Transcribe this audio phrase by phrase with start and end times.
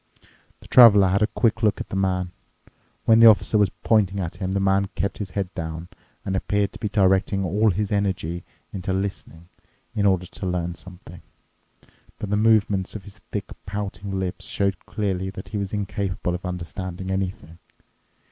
[0.61, 2.31] '"The Traveler had a quick look at the man.
[3.05, 5.89] When the Officer was pointing at him, the man kept his head down
[6.25, 8.43] and appeared to be directing all his energy
[8.73, 9.47] into listening
[9.93, 11.21] in order to learn something.
[12.17, 16.47] But the movements of his thick pouting lips showed clearly that he was incapable of
[16.47, 17.59] understanding anything.